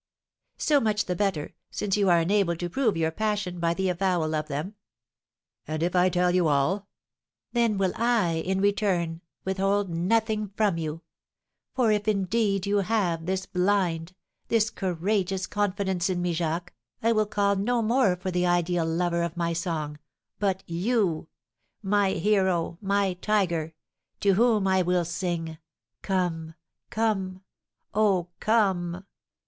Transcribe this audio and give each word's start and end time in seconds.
"So 0.57 0.79
much 0.81 1.05
the 1.05 1.15
better, 1.15 1.53
since 1.69 1.95
you 1.95 2.09
are 2.09 2.19
enabled 2.21 2.57
to 2.61 2.69
prove 2.71 2.97
your 2.97 3.11
passion 3.11 3.59
by 3.59 3.75
the 3.75 3.87
avowal 3.87 4.33
of 4.33 4.47
them." 4.47 4.73
"And 5.67 5.83
if 5.83 5.95
I 5.95 6.09
tell 6.09 6.33
you 6.33 6.47
all?" 6.47 6.87
"Then 7.53 7.77
will 7.77 7.91
I, 7.95 8.41
in 8.43 8.61
return, 8.61 9.21
withhold 9.45 9.91
nothing 9.91 10.53
from 10.55 10.79
you; 10.79 11.03
for 11.75 11.91
if, 11.91 12.07
indeed, 12.07 12.65
you 12.65 12.77
have 12.77 13.27
this 13.27 13.45
blind, 13.45 14.15
this 14.47 14.71
courageous 14.71 15.45
confidence 15.45 16.09
in 16.09 16.19
me, 16.19 16.33
Jacques, 16.33 16.73
I 17.03 17.11
will 17.11 17.27
call 17.27 17.55
no 17.55 17.83
more 17.83 18.15
for 18.15 18.31
the 18.31 18.47
ideal 18.47 18.87
lover 18.87 19.21
of 19.21 19.37
my 19.37 19.53
song, 19.53 19.99
but 20.39 20.63
you, 20.65 21.27
my 21.83 22.13
hero, 22.13 22.79
my 22.81 23.13
tiger! 23.21 23.75
to 24.21 24.31
whom 24.33 24.65
I 24.67 24.81
will 24.81 25.05
sing, 25.05 25.59
'Come 26.01 26.55
come 26.89 27.43
oh, 27.93 28.29
come!'" 28.39 29.05